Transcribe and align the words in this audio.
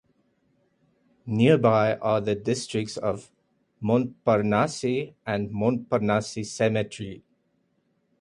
Nearby 1.27 1.95
are 1.97 2.19
the 2.21 2.33
districts 2.33 2.97
of 2.97 3.29
Montparnasse 3.81 5.13
and 5.27 5.51
Montparnasse 5.51 6.49
Cemetery. 6.51 7.23